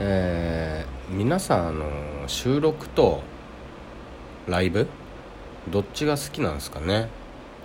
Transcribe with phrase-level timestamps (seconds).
[0.00, 1.84] えー、皆さんあの
[2.28, 3.22] 収録と
[4.46, 4.86] ライブ
[5.68, 7.08] どっちが好きなんですかね？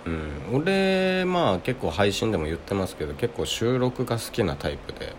[0.04, 0.30] うん。
[0.52, 5.14] 俺まあ結構配信でも言ってますけど結構収録が好きなタイプで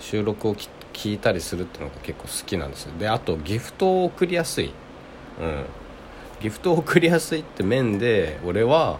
[0.00, 0.54] 収録を
[0.92, 4.72] 聞いたりするっていうのが結構好きなんですであとギフトを送りやすい。
[5.40, 5.64] うん。
[6.40, 8.98] ギフトを送りやすいって面で俺は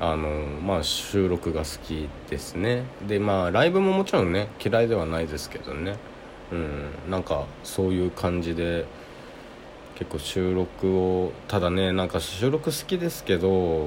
[0.00, 0.28] あの
[0.62, 2.84] まあ収録が好きですね。
[3.06, 5.96] でまあライブももちろんね嫌いではないですけどね。
[6.52, 8.86] うんなんかそういう感じで
[9.96, 13.86] 結構収録をただねなんか収録好きですけど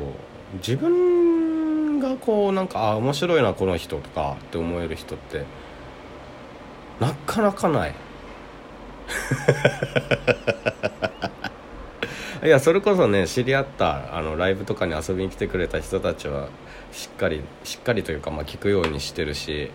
[0.55, 5.45] 自分がこうなんかあ面白いなこの人とかって思える人って
[6.99, 7.95] なかなかない。
[12.43, 16.49] いやそれこそね知り合ったあのライブとかに遊びに来てくれた人たちは
[16.91, 19.71] しっかりしっかりというか、まあ、聞くようにしてるし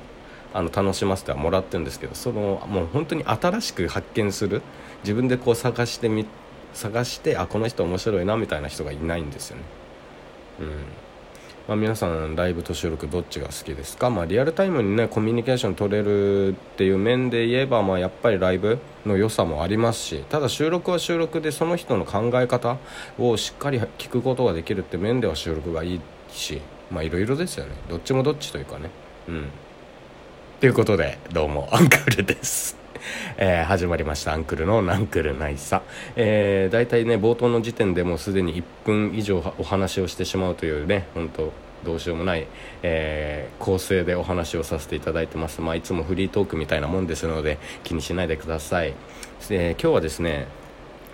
[0.54, 4.62] あの楽しませてはもらってるんですけどそのもう本当に新しく発見する
[5.02, 6.26] 自分でこう探してみ
[6.74, 9.62] 探してあこの人面白いなみたいな人がいないんですよね。
[10.60, 10.66] うん。
[11.68, 22.78] まあ、皆さんライブと収録どっちが好きですか、まあ、リアルタイムにねコミュニケーション取れるっていう面で言えば、まあ、やっぱりライブの良さもありますしただ収録は収録でその人の考え方
[23.16, 26.00] をしっかり聞くことができるって面では収録がいい
[26.32, 26.60] し
[26.90, 27.72] まあいろいろですよね。
[27.88, 28.90] どっちもどっちというかね。
[29.28, 29.48] うん。
[30.62, 32.76] ということでどうもアンクルです。
[33.36, 34.32] えー、始まりました。
[34.32, 35.82] アンクルのナンクルナイサ、
[36.14, 41.52] えー、大体ね冒頭の時点でもうすでに1分以上お話をしてしまうというね本当
[41.84, 42.46] どうしようもない、
[42.84, 48.94] えー、構成でお話をさせていただいてます、まあ、いつもフリートークみたいなもんですので気にしないでください、
[49.50, 50.46] えー、今日はですね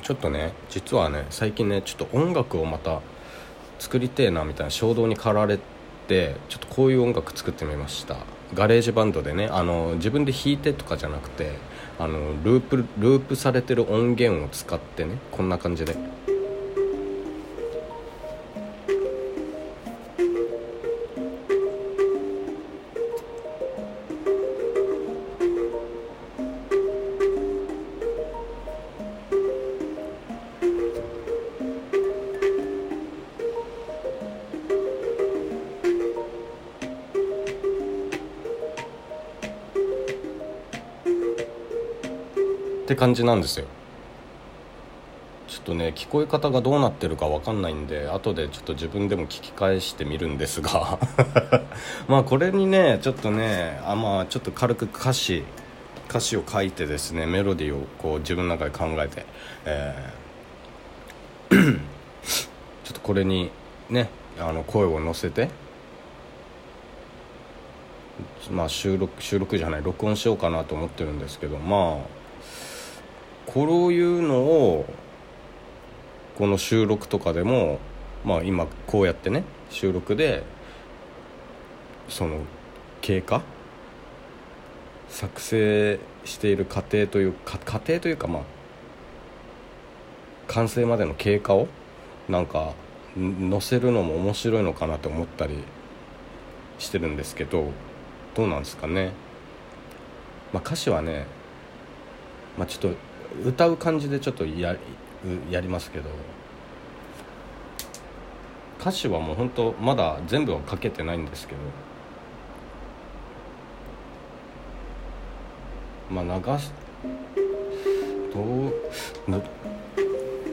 [0.02, 3.00] ちょっとね実はね最近ねちょっと音楽をまた
[3.78, 5.58] 作りてえなみたいな衝動に駆られ
[6.06, 8.37] てちょっとこういう音楽作ってみました。
[8.54, 11.52] ガレージバンドでねあの自分で弾いてとかじゃなくて
[11.98, 15.96] あのループループされてる音源を使ってねこんな感じで。
[42.88, 43.66] って感じなんですよ。
[45.46, 50.98] ちょっとね聞こえ方がどうなってるか分かんないんで後でちょっと自分でも聞き返してみるんですが。
[52.08, 55.44] まあこれにねちょっとねあまあちょっと軽く歌詞
[56.08, 59.26] 歌詞を書いてですねメロディーをこう自分の中で考えて、
[59.66, 61.76] えー、
[62.84, 63.50] ちょっとこれに
[63.90, 64.08] ね
[64.40, 65.50] あの声を乗せて
[68.50, 72.17] まあ収録収録じゃない録音しようかなと思ってるんですけどまあ
[73.52, 74.84] こういうのを
[76.36, 77.78] この収録とかでも
[78.24, 80.42] まあ今こうやってね収録で
[82.08, 82.40] その
[83.00, 83.42] 経過？
[85.08, 88.42] 作成している過程というか過程というかまあ
[90.46, 91.68] 完成までの経過を
[92.28, 92.74] なんか
[93.16, 95.64] 載せるのも面白いのかなと思ったり
[96.78, 97.70] してるんですけど
[98.34, 99.12] どうなんですかね？
[100.52, 101.26] まあ歌詞はね
[102.58, 103.07] まあちょっと
[103.44, 104.76] 歌う感じでちょっとや
[105.50, 106.10] やりますけど
[108.80, 111.60] 歌詞はもう本当まだ全部は書けてないんですけど
[116.10, 116.72] まあ流す
[118.32, 118.72] どう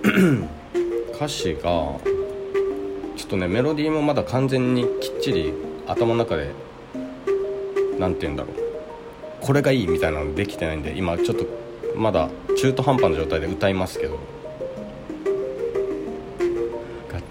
[1.15, 5.53] 歌詞がちょっとねメロディーもまだ完全にきっちり
[5.87, 6.51] 頭の中で
[7.99, 8.55] 何て言うんだろう
[9.39, 11.45] これがいいみたいなのできてないんで今ちょっと
[11.95, 14.35] まだ中途半端な状態で歌いますけど。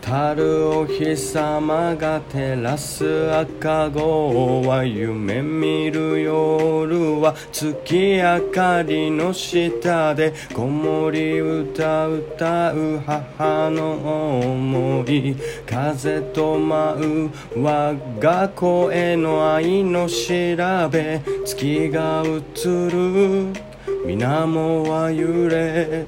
[0.05, 15.37] 語るお日様が照らす赤子は夢見る夜は月明かりの下で子守歌歌う母の思い
[15.67, 26.07] 風と舞う我が声の愛の調べ月が映る水面は揺れ。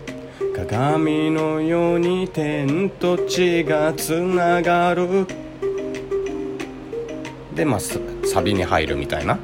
[0.55, 5.26] 鏡のように天と地がつながる。
[7.55, 9.38] でまあサビに入るみたいな。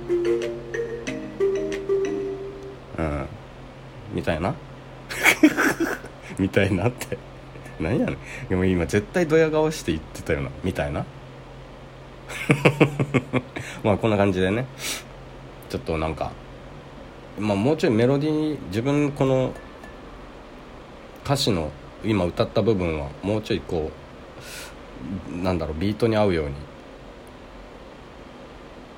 [2.99, 3.26] うん。
[4.14, 4.55] みたいな。
[6.38, 7.19] みたいなって。
[7.79, 8.17] 何やねん。
[8.49, 10.50] でも今絶対ドヤ顔して言ってたよな。
[10.64, 11.05] みたいな。
[13.84, 14.67] まあこんな感じでね。
[15.69, 16.32] ちょっとなんか
[17.38, 19.52] まあ、もうちょいメロディー自分この
[21.25, 21.70] 歌詞の
[22.05, 23.90] 今歌った部分はもうちょいこ
[25.31, 26.55] うなんだろうビートに合うように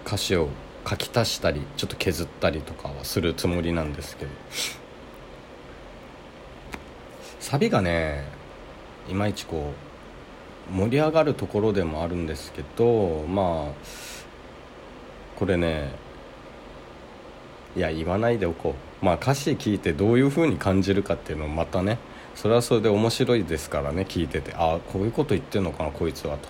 [0.06, 0.48] 歌詞を
[0.88, 4.30] 書き足したりちょっと削ったりとかはするつもりなんですけど。
[7.44, 8.24] サビがね
[9.06, 9.72] いまいちこ
[10.70, 13.72] う盛り上がるところでもあるんですけどまあ
[15.36, 15.90] これね
[17.76, 19.04] いや言わないでおこう。
[19.04, 21.98] まあ歌詞聞いてどういう風に感じるかっていうのをまたね
[22.34, 26.48] それはそれで面白いですからね聞いててああこういうこと言ってんのかなこいつはと。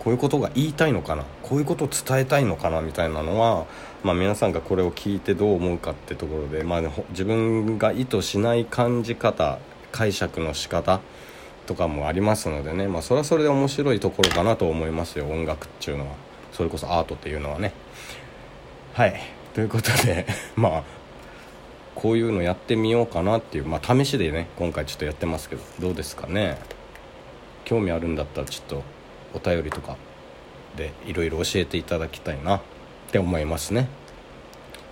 [0.00, 3.66] こういうことが言いたいのかなこういうことを伝えたいのかなみたいなのは、
[4.02, 9.58] まあ、皆さんがこれを聞いてどう思うかってところで、まあ、自分が意図しない感じ方
[9.92, 11.02] 解釈の仕方
[11.66, 16.14] とかもありますのでね、まあ、それはそれで面白いところかなと思いますよ音楽っていうのは。
[16.52, 17.72] それこそアートっていうのはね。
[18.94, 19.39] はい。
[19.54, 20.26] ということで
[20.56, 20.82] まあ
[21.94, 26.58] こういうのやってみようかなっていう、まあ、試しでね今回ちょっとやってますけどどうですかね？
[27.64, 28.82] 興味あるんだったらちょっと
[29.34, 29.96] お便りとか
[30.76, 32.60] でいろいろ教えていただきたいなっ
[33.10, 33.88] て思いますね。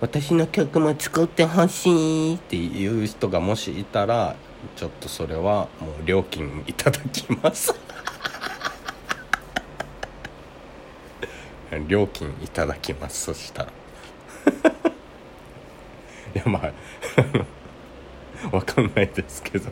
[0.01, 4.35] 私の曲も作ってほしいっていう人がもしいたら
[4.77, 7.73] ちょっとそれはもう料金いただきます。
[11.87, 13.78] 料金いただきますそしたら。
[16.35, 16.71] いやまあ
[18.55, 19.69] わかんないですけど。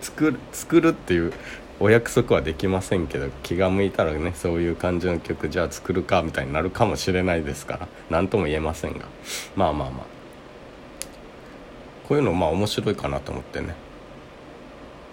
[0.00, 1.32] 作る作るっていう
[1.80, 9.06] お約束はできませんけど気が向いたらねそういう感じの曲じゃあ作るかみたいになるかもしれないですから何とも言えませんが。
[9.56, 10.06] まあまあまあ。
[12.08, 13.74] こういうのまあ面白いかなと思ってね。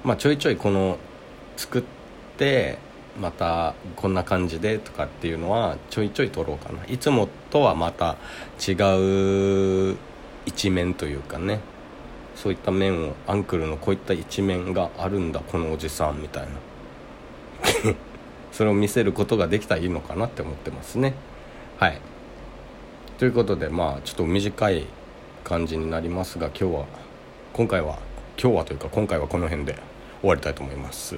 [0.03, 0.97] まあちょいちょいこの
[1.57, 1.83] 作っ
[2.37, 2.77] て
[3.19, 6.85] またこんな感じでとかっていうのはちょいちょい撮ろうかな。
[6.85, 8.17] いつもとはまた
[8.65, 8.73] 違
[9.91, 9.97] う
[10.45, 11.59] 一面というかね。
[12.35, 16.49] そういった面をアンクルのこういった一面があるんだこのおじさんみたいな。
[18.53, 21.13] それを見せることができたらいいのかなって思ってますね。
[21.77, 21.99] はい。
[23.17, 24.85] ということでまあちょっと短い
[25.43, 26.85] 感じになりますが今日は
[27.51, 27.97] 今回は
[28.41, 29.75] 今日はというか今回はこの辺で
[30.21, 31.17] 終わりたいと思います。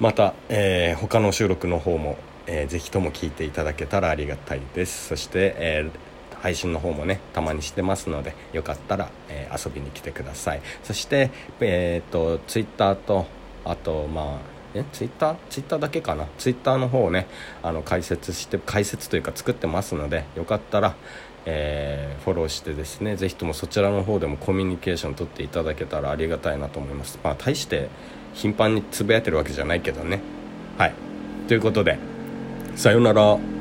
[0.00, 2.16] また、えー、他の収録の方も、
[2.46, 5.08] えー、ぜひとも聞いていただけたらありがたいです。
[5.08, 5.98] そして、えー
[6.38, 10.60] 配信の方もねたまにしてますのでよかったら、えー、遊びに来てください。
[10.84, 13.26] そしてえっ、とツイッターと
[13.64, 14.38] あとまあ
[14.74, 16.26] えツイッターツイッターだけかな？
[16.38, 17.26] ツイッターの方をね
[17.62, 20.94] あの解説して解説というか作ってますのでよかったら
[21.46, 27.18] えー、フォローしてですねぜひともそちらの方でもコミュニケーション取っていただけたらありがたいなと思います。
[27.24, 27.88] まあ大して
[28.36, 30.20] 頻繁につぶやいてるわけじゃないけどね。
[30.78, 30.92] はい。
[31.48, 31.98] ということで
[32.76, 33.55] さようなら。